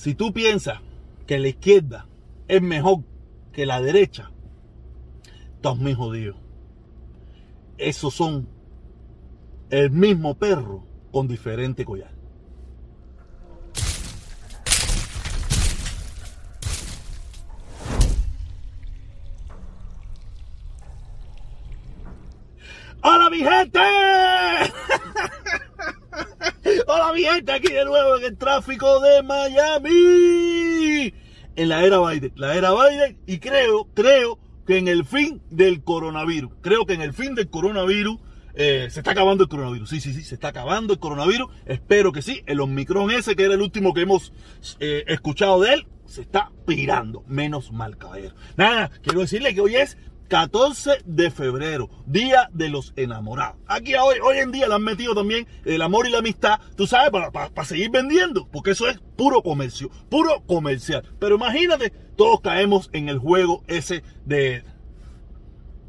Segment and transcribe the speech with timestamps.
[0.00, 0.78] si tú piensas
[1.26, 2.06] que la izquierda
[2.48, 3.04] es mejor
[3.52, 4.30] que la derecha,
[5.56, 6.36] estás muy jodido.
[7.76, 8.48] Esos son
[9.68, 12.14] el mismo perro con diferente collar.
[23.02, 23.80] ¡Hola mi gente!
[26.92, 27.52] ¡Hola mi gente!
[27.52, 31.14] Aquí de nuevo en el tráfico de Miami.
[31.54, 32.32] En la era Biden.
[32.34, 36.50] La era Biden y creo, creo que en el fin del coronavirus.
[36.62, 38.18] Creo que en el fin del coronavirus
[38.54, 39.88] eh, se está acabando el coronavirus.
[39.88, 41.52] Sí, sí, sí, se está acabando el coronavirus.
[41.64, 42.42] Espero que sí.
[42.46, 44.32] El Omicron ese, que era el último que hemos
[44.80, 47.22] eh, escuchado de él, se está pirando.
[47.28, 48.34] Menos mal, caballero.
[48.56, 49.96] Nada, quiero decirle que hoy es
[50.30, 53.56] 14 de febrero, Día de los Enamorados.
[53.66, 56.86] Aquí hoy, hoy en día le han metido también el amor y la amistad, tú
[56.86, 61.02] sabes, para, seguir vendiendo, porque eso es puro comercio, puro comercial.
[61.18, 64.62] Pero imagínate, todos caemos en el juego ese de,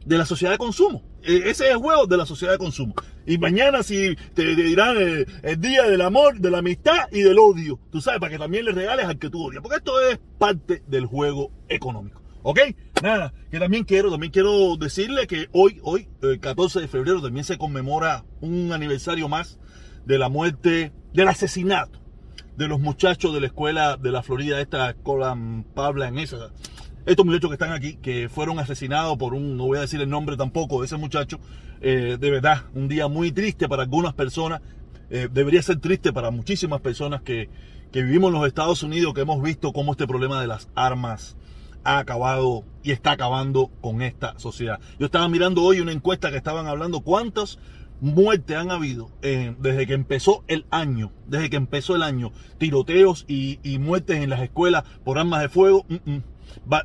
[0.06, 1.03] de la sociedad de consumo.
[1.22, 2.95] E, ese es el juego de la sociedad de consumo.
[3.28, 7.38] Y mañana si te, dirán el, el, día del amor, de la amistad y del
[7.38, 7.80] odio.
[7.92, 9.61] Tú sabes, para que también le regales al que tú odias.
[9.61, 12.20] Porque esto es parte del juego económico.
[12.44, 12.59] ¿Ok?
[13.02, 17.44] Nada, que también quiero, también quiero decirle que hoy, hoy, el 14 de febrero, también
[17.44, 19.59] se conmemora un aniversario más
[20.06, 22.02] de la muerte, del asesinato
[22.58, 25.38] de los muchachos de la escuela de la Florida, esta escuela
[25.73, 26.52] Pabla en esa.
[27.06, 30.09] Estos muchachos que están aquí, que fueron asesinados por un, no voy a decir el
[30.09, 31.39] nombre tampoco de ese muchacho,
[31.81, 34.61] eh, de verdad, un día muy triste para algunas personas,
[35.09, 37.50] eh, debería ser triste para muchísimas personas que,
[37.92, 41.36] que vivimos en los Estados Unidos, que hemos visto cómo este problema de las armas
[41.84, 44.80] ha acabado y está acabando con esta sociedad.
[45.00, 47.60] Yo estaba mirando hoy una encuesta que estaban hablando cuántas
[48.02, 53.26] muertes han habido eh, desde que empezó el año, desde que empezó el año, tiroteos
[53.28, 55.86] y, muertes en las escuelas por armas de fuego.
[55.88, 56.23] Mm, mm.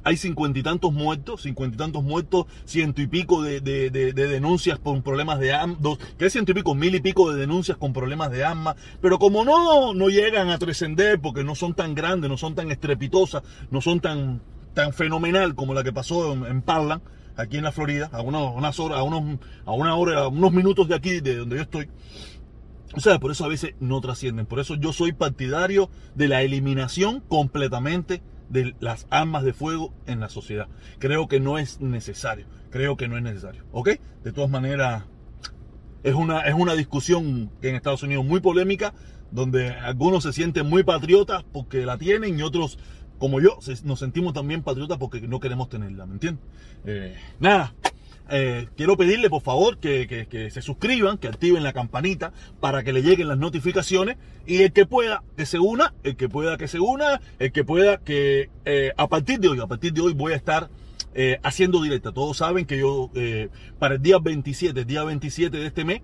[0.05, 5.03] hay cincuenta y tantos muertos, cincuenta y tantos muertos, ciento y pico de, denuncias por
[5.03, 5.79] problemas de armas,
[6.19, 9.45] que ciento y pico, mil y pico de denuncias con problemas de armas, pero como
[9.45, 13.81] no, no llegan a trascender porque no son tan grandes, no son tan estrepitosas, no
[13.81, 14.43] son tan
[14.77, 17.01] tan fenomenal como la que pasó en, Parlan,
[17.35, 20.87] aquí en la Florida, a, unas horas, a, unos, a una hora, a unos minutos
[20.87, 21.89] de aquí, de donde yo estoy.
[22.93, 24.45] O sea, por eso a veces no trascienden.
[24.45, 30.21] Por eso yo soy partidario de la eliminación completamente de las armas de fuego en
[30.21, 30.69] la sociedad.
[30.99, 32.47] Creo que no es necesario.
[32.69, 33.65] Creo que no es necesario.
[33.73, 33.93] ¿Ok?
[34.25, 35.05] De todas maneras,
[36.03, 38.93] es una, es una discusión que en Estados Unidos muy polémica,
[39.31, 42.79] donde algunos se sienten muy patriotas porque la tienen y otros
[43.19, 46.45] como yo, nos sentimos también patriotas porque no queremos tenerla, ¿me entiendes?
[46.85, 47.75] Eh, nada,
[48.29, 53.03] eh, quiero pedirle por favor que, se suscriban, que activen la campanita para que le
[53.03, 54.17] lleguen las notificaciones
[54.47, 57.65] y el que pueda que se una, el que pueda que se una, el que
[57.65, 60.69] pueda que eh, a partir de hoy, a partir de hoy voy a estar
[61.43, 62.13] haciendo directa.
[62.13, 63.11] Todos saben que yo
[63.79, 66.03] para el día 27, el día 27 de este mes,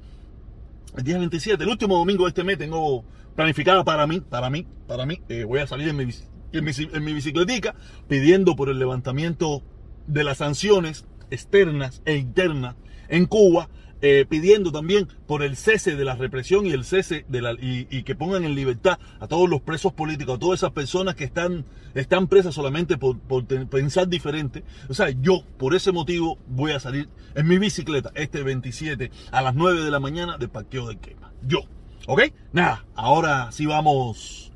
[0.96, 3.04] el día 27, el último domingo de este mes tengo
[3.36, 6.06] planificada para mí, para mí, para mí, voy a salir en mi
[6.52, 7.74] en mi, en bicicletica
[8.08, 9.62] pidiendo por el levantamiento
[10.06, 12.76] de las sanciones externas e internas
[13.08, 13.68] en Cuba,
[14.04, 18.02] eh, pidiendo también por el cese de la represión y el cese de la y,
[18.02, 21.64] que pongan en libertad a todos los presos políticos, a todas esas personas que están,
[21.94, 24.64] están presas solamente por, por pensar diferente.
[24.88, 29.40] O sea, yo por ese motivo voy a salir en mi bicicleta este 27 a
[29.40, 31.32] las 9 de la mañana de Parqueo del Quema.
[31.46, 31.60] Yo.
[32.08, 32.22] ¿Ok?
[32.52, 34.52] Nada, ahora sí vamos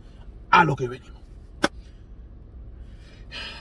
[0.50, 1.15] a lo que venimos.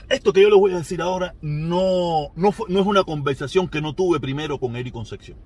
[0.08, 3.94] Esto que yo les voy a decir ahora no, no, es una conversación que no
[3.94, 5.36] tuve primero con Eric Concepción.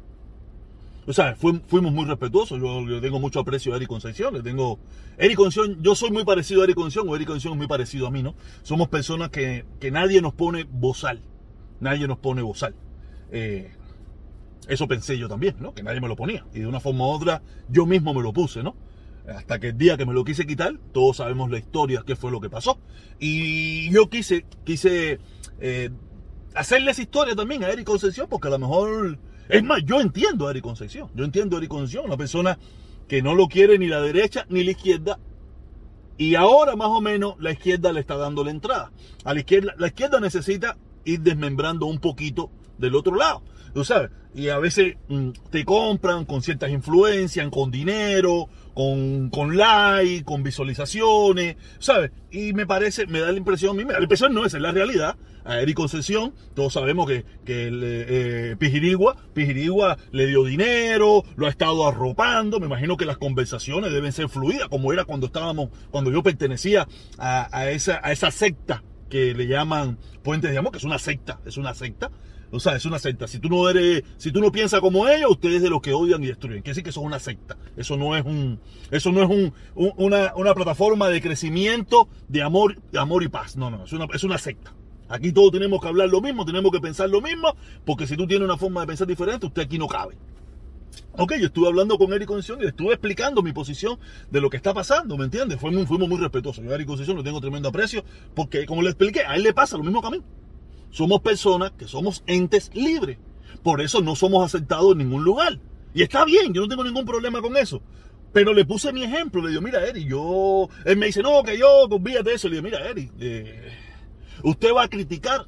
[1.06, 2.60] O sea, fuimos muy respetuosos.
[2.60, 4.34] Yo, tengo mucho aprecio a Eric Concepción.
[4.34, 4.78] Le tengo.
[5.16, 8.06] Eric Concepción, yo soy muy parecido a Eric Concepción, o Eric Concepción es muy parecido
[8.06, 8.34] a mí, ¿no?
[8.62, 11.20] Somos personas que, nadie nos pone bozal.
[11.80, 12.74] Nadie nos pone bozal.
[13.32, 13.72] Eh,
[14.68, 15.72] eso pensé yo también, ¿no?
[15.72, 16.44] Que nadie me lo ponía.
[16.54, 18.76] Y de una forma u otra, yo mismo me lo puse, ¿no?
[19.36, 22.30] Hasta que el día que me lo quise quitar, todos sabemos la historia, qué fue
[22.30, 22.78] lo que pasó.
[23.18, 25.20] Y yo quise, quise
[25.60, 25.90] eh,
[26.54, 29.18] hacerle esa historia también a Eric Concepción, porque a lo mejor,
[29.48, 32.58] es más, yo entiendo a Eric Concepción, yo entiendo a Eric Concepción, una persona
[33.08, 35.18] que no lo quiere ni la derecha ni la izquierda.
[36.16, 38.92] Y ahora más o menos la izquierda le está dando la entrada.
[39.24, 43.42] A la izquierda, la izquierda necesita ir desmembrando un poquito del otro lado.
[43.72, 48.48] Tú sabes, y a veces mm, te compran con ciertas influencias, con dinero,
[48.80, 52.12] con, con like, con visualizaciones, ¿sabes?
[52.30, 54.72] Y me parece, me da la impresión, me da la impresión, no, esa es la
[54.72, 55.16] realidad.
[55.44, 61.46] A Eric Concesión, todos sabemos que, que el, eh, Pijirigua, Pijirigua le dio dinero, lo
[61.46, 65.68] ha estado arropando, me imagino que las conversaciones deben ser fluidas, como era cuando estábamos,
[65.90, 66.88] cuando yo pertenecía
[67.18, 70.98] a, a esa, a esa secta que le llaman Puentes de Amor, que es una
[70.98, 72.10] secta, es una secta.
[72.52, 73.28] O sea, es una secta.
[73.28, 76.22] Si tú no eres, si tú no piensas como ellos, ustedes de los que odian
[76.24, 76.62] y destruyen.
[76.62, 77.56] Quiere decir que eso es una secta.
[77.76, 78.58] Eso no es un,
[78.90, 79.52] eso no es un,
[79.96, 83.56] una, una, plataforma de crecimiento, de amor, de amor y paz.
[83.56, 84.74] No, no, es una, es secta.
[85.08, 87.54] Aquí todos tenemos que hablar lo mismo, tenemos que pensar lo mismo,
[87.84, 90.16] porque si tú tienes una forma de pensar diferente, usted aquí no cabe.
[91.12, 93.98] Ok, yo estuve hablando con Eric Concesión y le estuve explicando mi posición
[94.30, 95.60] de lo que está pasando, ¿me entiendes?
[95.60, 96.64] Fuimos, fuimos muy respetuosos.
[96.64, 98.04] Yo a Eric Concesión lo tengo tremendo aprecio,
[98.34, 100.22] porque como le expliqué, a él le pasa lo mismo que a mí.
[100.90, 103.18] Somos personas que somos entes libres.
[103.62, 105.58] Por eso no somos aceptados en ningún lugar.
[105.94, 107.82] Y está bien, yo no tengo ningún problema con eso.
[108.32, 110.68] Pero le puse mi ejemplo, le digo, mira, Eric, yo...
[110.84, 112.48] Él me dice, no, que yo, olvídate de eso.
[112.48, 113.72] Le digo, mira, Eric, eh,
[114.44, 115.46] usted va a criticar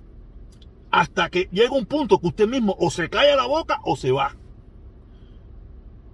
[0.90, 3.96] hasta que llegue un punto que usted mismo o se cae a la boca o
[3.96, 4.36] se va.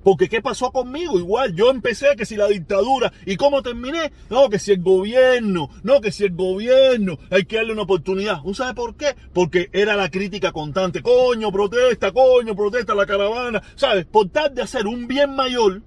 [0.08, 1.18] Porque ¿qué pasó conmigo?
[1.18, 5.68] Igual yo empecé que si la dictadura y cómo terminé, no, que si el gobierno,
[5.82, 8.40] no, que si el gobierno, hay que darle una oportunidad.
[8.42, 9.14] ¿Un sabe por qué?
[9.34, 11.02] Porque era la crítica constante.
[11.02, 13.62] Coño, protesta, coño, protesta la caravana.
[13.74, 14.06] ¿Sabes?
[14.06, 15.82] Por tal de hacer un bien mayor,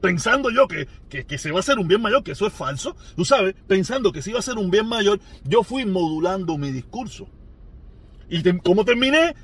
[0.00, 2.54] pensando yo que, que, que, se va a hacer un bien mayor, que eso es
[2.54, 6.56] falso, tú sabes, pensando que se iba a hacer un bien mayor, yo fui modulando
[6.56, 7.28] mi discurso.
[8.28, 9.34] ¿Y cómo terminé?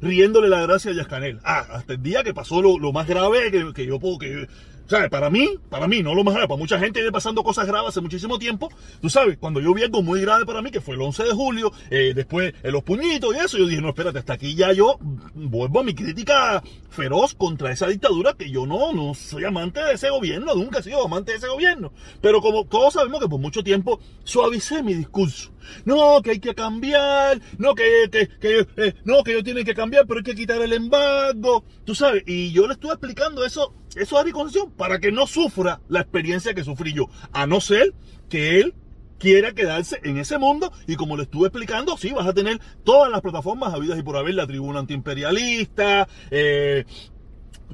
[0.00, 1.40] Riéndole la gracia a Yascanel.
[1.44, 4.48] Ah, hasta el día que pasó lo, lo más grave que, que yo puedo, que,
[4.86, 5.08] ¿Sabes?
[5.08, 7.88] Para mí, para mí, no lo más grave, para mucha gente viene pasando cosas graves
[7.88, 8.70] hace muchísimo tiempo.
[9.00, 11.30] Tú sabes, cuando yo vi algo muy grave para mí, que fue el 11 de
[11.30, 14.72] julio, eh, después eh, los puñitos y eso, yo dije, no, espérate, hasta aquí ya
[14.72, 14.98] yo
[15.34, 19.94] vuelvo a mi crítica feroz contra esa dictadura, que yo no, no soy amante de
[19.94, 21.90] ese gobierno, nunca he sido amante de ese gobierno.
[22.20, 25.53] Pero como todos sabemos que por mucho tiempo suavicé mi discurso.
[25.84, 29.74] No, que hay que cambiar, no, que, que, que eh, no, que ellos tienen que
[29.74, 32.22] cambiar, pero hay que quitar el embargo, tú sabes.
[32.26, 36.54] Y yo le estuve explicando eso eso es Concesión, para que no sufra la experiencia
[36.54, 37.94] que sufrí yo, a no ser
[38.28, 38.74] que él
[39.18, 43.10] quiera quedarse en ese mundo y como le estuve explicando, sí, vas a tener todas
[43.10, 46.84] las plataformas habidas y por haber, la tribuna antiimperialista, eh,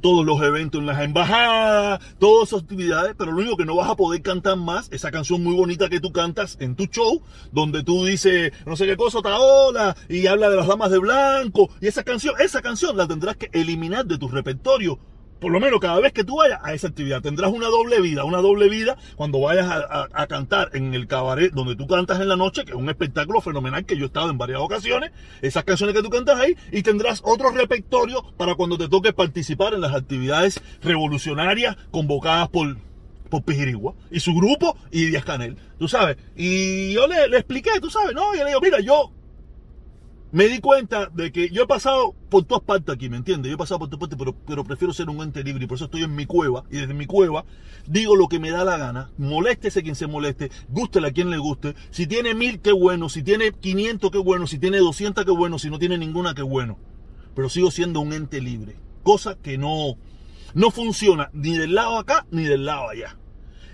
[0.00, 3.90] todos los eventos en las embajadas, todas esas actividades, pero lo único que no vas
[3.90, 7.22] a poder cantar más, esa canción muy bonita que tú cantas en tu show,
[7.52, 11.70] donde tú dices no sé qué cosa, ola, y habla de las damas de blanco,
[11.80, 14.98] y esa canción, esa canción la tendrás que eliminar de tu repertorio
[15.40, 18.24] por lo menos cada vez que tú vayas a esa actividad, tendrás una doble vida,
[18.24, 22.36] una doble vida cuando vayas a, cantar en el cabaret donde tú cantas en la
[22.36, 25.10] noche, que es un espectáculo fenomenal que yo he estado en varias ocasiones,
[25.42, 29.74] esas canciones que tú cantas ahí, y tendrás otro repertorio para cuando te toque participar
[29.74, 32.76] en las actividades revolucionarias convocadas por,
[33.28, 36.16] por Pijirigua y su grupo y Díaz Canel, tú sabes.
[36.36, 39.10] Y yo le, le expliqué, tú sabes, no, y le digo, mira, yo
[40.32, 43.50] me di cuenta de que yo he pasado por todas partes aquí, ¿me entiendes?
[43.50, 45.76] Yo he pasado por todas partes, pero, pero prefiero ser un ente libre y por
[45.76, 46.64] eso estoy en mi cueva.
[46.70, 47.44] Y desde mi cueva
[47.86, 49.10] digo lo que me da la gana.
[49.18, 51.74] Moléstese quien se moleste, gústele a quien le guste.
[51.90, 53.08] Si tiene mil, qué bueno.
[53.08, 54.46] Si tiene 500, qué bueno.
[54.46, 55.58] Si tiene 200, qué bueno.
[55.58, 56.78] Si no tiene ninguna, qué bueno.
[57.34, 58.76] Pero sigo siendo un ente libre.
[59.02, 59.96] Cosa que no,
[60.54, 63.16] no funciona ni del lado acá ni del lado allá.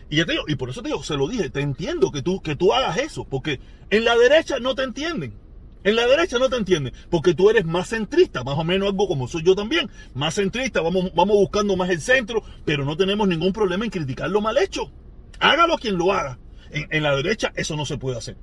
[0.08, 2.40] Y, te digo, y por eso te digo, se lo dije, te entiendo que tú,
[2.40, 3.24] que tú hagas eso.
[3.24, 3.60] Porque
[3.90, 5.34] en la derecha no te entienden.
[5.86, 9.06] En la derecha no te entienden, porque tú eres más centrista, más o menos algo
[9.06, 13.28] como soy yo también, más centrista, vamos, vamos buscando más el centro, pero no tenemos
[13.28, 14.90] ningún problema en criticar lo mal hecho.
[15.38, 16.40] Hágalo quien lo haga.
[16.72, 18.36] en la derecha eso no se puede hacer.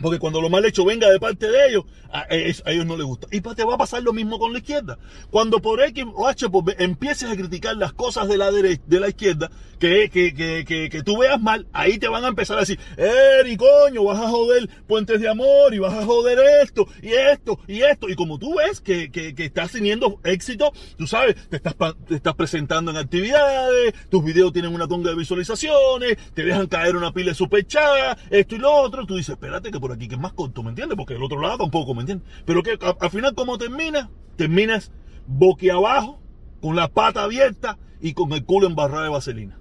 [0.00, 3.26] Porque cuando lo mal hecho venga de parte de ellos, a, ellos no les gusta.
[3.30, 4.98] Y te va a pasar lo mismo con la izquierda.
[5.30, 6.46] Cuando por X o H
[6.78, 11.02] empieces a criticar las cosas de la derecha, de la izquierda, que, que, que, que,
[11.02, 14.68] tú veas mal, ahí te van a empezar a decir, Eri, coño, vas a joder
[14.86, 18.08] puentes de amor y vas a joder esto y esto y esto.
[18.08, 21.74] Y como tú ves que, estás teniendo éxito, tú sabes, te estás,
[22.06, 26.96] te estás presentando en actividades, tus videos tienen una tonga de visualizaciones, te dejan caer
[26.96, 30.14] una pila de superchat, esto y lo otro, tú dices, espérate que por aquí, que
[30.14, 30.96] es más corto, ¿me entiendes?
[30.96, 32.28] Porque el otro lado tampoco, ¿me entiendes?
[32.44, 34.08] Pero que al final, ¿cómo terminas?
[34.36, 34.92] Terminas
[35.26, 36.20] boquiabajo,
[36.60, 39.58] con la pata abierta y con el culo embarrado de vaselina.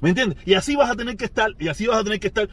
[0.00, 0.38] ¿Me entiendes?
[0.44, 2.48] Y así vas a tener que estar, y así vas a tener que estar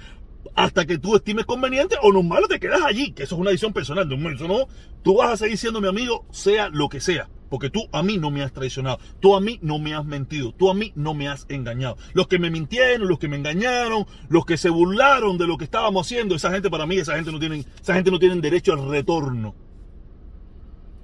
[0.56, 3.74] hasta que tú estimes conveniente o normal te quedas allí, que eso es una decisión
[3.74, 4.08] personal.
[4.08, 4.68] No, eso no,
[5.04, 7.30] tú vas a seguir siendo mi amigo, sea lo que sea.
[7.50, 10.54] Porque tú a mí no me has traicionado, tú a mí no me has mentido,
[10.54, 11.98] tú a mí no me has engañado.
[12.14, 15.64] Los que me mintieron, los que me engañaron, los que se burlaron de lo que
[15.64, 18.74] estábamos haciendo, esa gente para mí, esa gente no tienen, esa gente no tienen derecho
[18.74, 19.56] al retorno.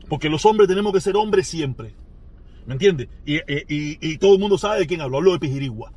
[0.07, 1.95] Porque los hombres tenemos que ser hombres siempre.
[2.65, 3.07] ¿Me entiendes?
[3.25, 5.17] Y, todo el mundo sabe de quién hablo.
[5.17, 5.91] Hablo de Pijirigua.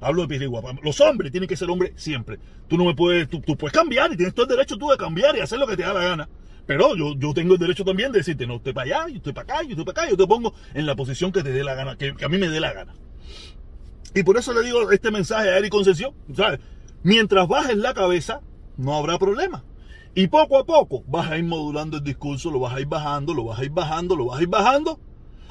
[0.00, 0.62] Hablo de pirigua.
[0.82, 2.38] Los hombres tienen que ser hombres siempre.
[2.68, 5.36] Tú no me puedes, tú, puedes cambiar y tienes todo el derecho tú de cambiar
[5.36, 6.28] y hacer lo que te da la gana.
[6.66, 9.32] Pero yo, yo tengo el derecho también de decirte, no, estoy para allá, yo estoy
[9.32, 11.62] para acá, yo estoy para acá, yo te pongo en la posición que te dé
[11.62, 12.94] la gana, que, a mí me dé la gana.
[14.14, 16.58] Y por eso le digo este mensaje a Eric Concesión, ¿sabes?
[17.02, 18.40] Mientras bajes la cabeza,
[18.76, 19.62] no habrá problema.
[20.14, 23.34] Y poco a poco vas a ir modulando el discurso, lo vas a ir bajando,
[23.34, 24.98] lo vas a ir bajando, lo vas a ir bajando,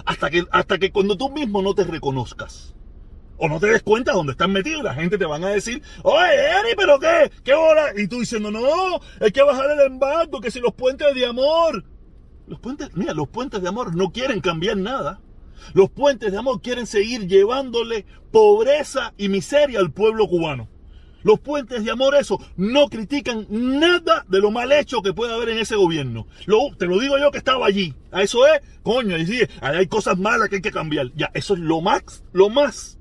[0.05, 2.75] hasta que, hasta que cuando tú mismo no te reconozcas.
[3.37, 6.35] O no te des cuenta dónde estás metido la gente te van a decir, oye,
[6.35, 7.87] Eri, pero qué, qué hora.
[7.95, 11.83] Y tú diciendo, no, hay que bajar el embargo, que si los puentes de amor.
[12.47, 15.19] Los puentes, mira, los puentes de amor no quieren cambiar nada.
[15.73, 20.69] Los puentes de amor quieren seguir llevándole pobreza y miseria al pueblo cubano.
[21.23, 25.49] Los puentes de amor, eso, no critican nada de lo mal hecho que puede haber
[25.49, 26.27] en ese gobierno.
[26.77, 27.95] te lo digo yo que estaba allí.
[28.11, 31.11] A eso es, coño, y hay cosas malas que hay que cambiar.
[31.15, 32.94] Ya, eso es lo más, lo más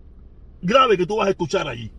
[0.64, 1.92] grave que tú vas a escuchar allí.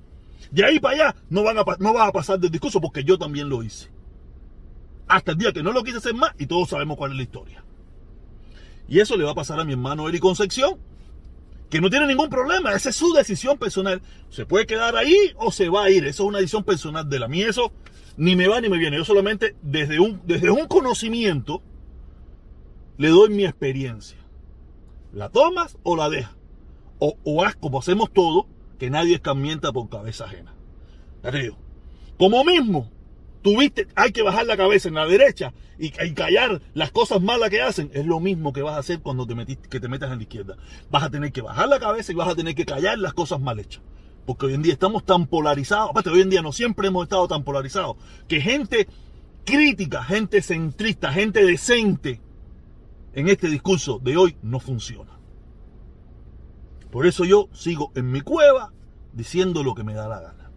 [0.51, 3.17] De ahí para allá no, van a, no vas a pasar del discurso porque yo
[3.17, 3.89] también lo hice.
[5.07, 7.23] Hasta el día que no lo quise hacer más y todos sabemos cuál es la
[7.23, 7.63] historia.
[8.87, 10.77] Y eso le va a pasar a mi hermano Eric Concepción
[11.69, 14.01] que no tiene ningún problema, esa es su decisión personal.
[14.29, 17.19] Se puede quedar ahí o se va a ir, eso es una decisión personal de
[17.19, 17.71] la mía, eso
[18.17, 18.97] ni me va ni me viene.
[18.97, 21.61] Yo solamente desde un, desde un conocimiento
[22.97, 24.17] le doy mi experiencia.
[25.11, 26.35] ¿La tomas o la dejas?
[26.99, 30.53] O, o haz como hacemos todo, que nadie escamienta por cabeza ajena.
[32.17, 32.89] Como mismo,
[33.41, 37.61] tuviste, hay que bajar la cabeza en la derecha y, callar las cosas malas que
[37.61, 40.17] hacen, es lo mismo que vas a hacer cuando te, metiste, que te metas en
[40.17, 40.57] la izquierda.
[40.89, 43.39] Vas a tener que bajar la cabeza y vas a tener que callar las cosas
[43.41, 43.81] mal hechas.
[44.25, 47.27] Porque hoy en día estamos tan polarizados, aparte hoy en día no siempre hemos estado
[47.27, 48.87] tan polarizados, que gente
[49.45, 52.21] crítica, gente centrista, gente decente
[53.13, 55.14] en este discurso de hoy no funciona.
[56.95, 58.71] Por eso yo sigo en mi cueva
[59.11, 60.49] diciendo lo que me da la gana.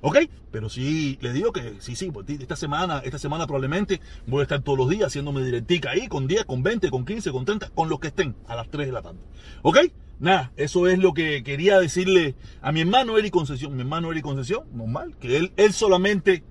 [0.00, 0.16] ¿Ok?
[0.50, 4.44] Pero sí, le digo que sí, sí, pues, esta semana, esta semana probablemente voy a
[4.44, 7.68] estar todos los días haciéndome directica ahí con 10, con 20, con 15, con 30,
[7.74, 9.18] con los que estén a las 3 de la tarde.
[9.60, 9.76] ¿Ok?
[10.18, 13.74] Nada, eso es lo que quería decirle a mi hermano Eric Concesión.
[13.74, 16.42] Mi hermano Eric Concesión, normal, que él, él solamente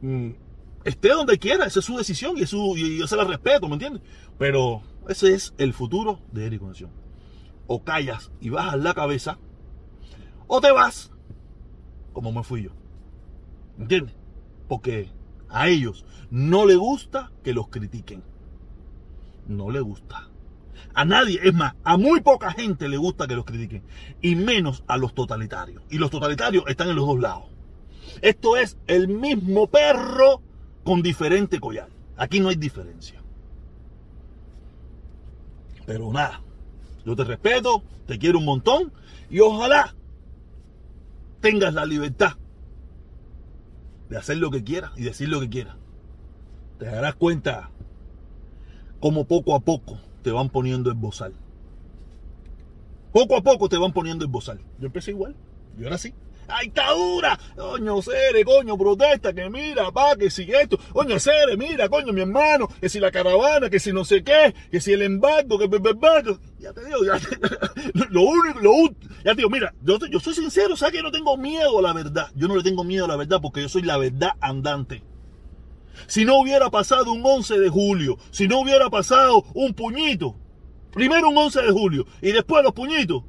[0.00, 0.30] mm,
[0.84, 3.74] esté donde quiera, esa es su decisión y, su, y yo se la respeto, ¿me
[3.74, 4.00] entiendes?
[4.38, 4.80] Pero
[5.10, 7.09] ese es el futuro de Eric Concesión.
[7.72, 9.38] O callas y bajas la cabeza,
[10.48, 11.12] o te vas
[12.12, 12.70] como me fui yo.
[13.78, 14.16] ¿Entiendes?
[14.68, 15.08] Porque
[15.48, 18.22] a ellos no les gusta que los critiquen.
[19.46, 20.28] No les gusta.
[20.94, 23.84] A nadie, es más, a muy poca gente le gusta que los critiquen.
[24.20, 25.82] Y menos a los totalitarios.
[25.90, 27.44] Y los totalitarios están en los dos lados.
[28.20, 30.42] Esto es el mismo perro
[30.82, 31.88] con diferente collar.
[32.16, 33.22] Aquí no hay diferencia.
[35.86, 36.42] Pero nada,
[37.04, 38.92] yo te respeto, te quiero un montón
[39.30, 39.94] y ojalá
[41.40, 42.32] tengas la libertad
[44.08, 45.76] de hacer lo que quieras y decir lo que quieras,
[46.78, 47.70] te darás cuenta
[49.00, 51.32] cómo poco a poco te van poniendo el bozal.
[53.12, 54.60] Poco a poco te van poniendo el bozal.
[54.78, 55.34] Yo empecé igual,
[55.78, 56.14] yo era así.
[56.52, 57.38] ¡Ay, está dura!
[57.56, 60.78] Coño, Cere, coño, protesta, que mira, pa, que si esto.
[60.92, 64.54] Coño, Cere, mira, coño, mi hermano, que si la caravana, que si no sé qué,
[64.70, 65.68] que si el embargo, que...
[66.60, 67.14] Ya te digo, ya
[68.10, 68.72] lo único, lo
[69.24, 71.82] ya te digo, mira, yo, yo soy sincero, ¿sabes que yo no tengo miedo a
[71.82, 72.30] la verdad?
[72.34, 75.02] Yo no le tengo miedo a la verdad porque yo soy la verdad andante.
[76.06, 80.36] Si no hubiera pasado un 11 de julio, si no hubiera pasado un puñito,
[80.92, 83.22] primero un 11 de julio y después los puñitos,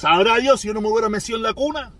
[0.00, 1.92] Sabrá Dios si yo no me hubiera metido en la cuna.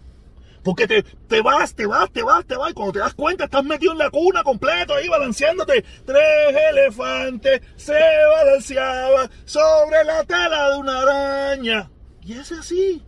[0.62, 2.71] Porque te, te vas, te vas, te vas, te vas.
[2.71, 5.85] Y cuando te das cuenta, estás metido en la cuna completo, ahí balanceándote.
[6.05, 7.99] Tres elefantes se
[8.37, 11.90] balanceaban sobre la tela de una araña.
[12.23, 13.02] Y es así.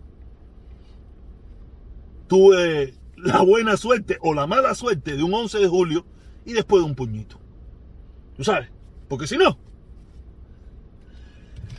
[2.29, 6.07] Tuve la buena suerte o la mala suerte de un 11 de julio
[6.45, 7.39] y después de un puñito.
[8.37, 8.71] ¿Tú sabes?
[9.09, 9.59] Porque si no,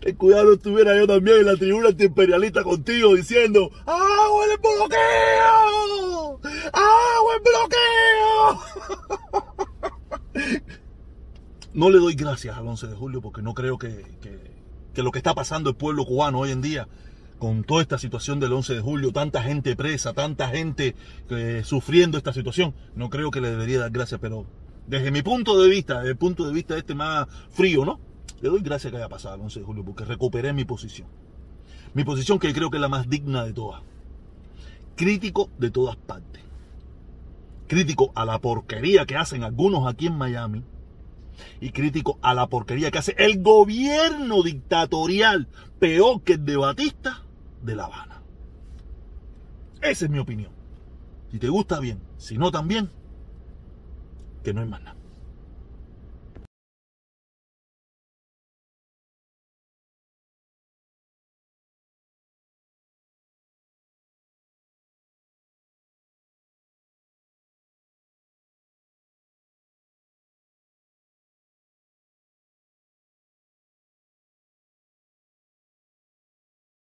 [0.05, 6.39] el cuidado estuviera yo también en la tribuna antiimperialista contigo diciendo ¡Agua el bloqueo!
[6.74, 8.62] ¡Agua el bloqueo!
[11.74, 14.05] No le doy gracias al 11 de julio porque no creo que,
[14.93, 16.88] lo que está pasando el pueblo cubano hoy en día
[17.39, 20.95] con toda esta situación del 11 de julio, tanta gente presa, tanta gente
[21.31, 24.45] eh, sufriendo esta situación, no creo que le debería dar gracias, pero
[24.86, 28.00] desde mi punto de vista, desde el punto de vista este más frío, ¿no?
[28.43, 31.07] Le doy gracias que haya pasado el 11 de julio porque recuperé mi posición.
[31.93, 33.81] Mi posición que creo que es la más digna de todas.
[34.97, 36.43] Crítico de todas partes.
[37.67, 40.62] Crítico a la porquería que hacen algunos aquí en Miami.
[41.62, 45.47] Y crítico a la porquería que hace el gobierno dictatorial,
[45.79, 47.23] peor que el de Batista,
[47.62, 48.23] de La Habana.
[49.81, 50.51] Esa es mi opinión.
[51.31, 52.89] Si te gusta bien, si no también,
[54.43, 55.02] que no hay más nada.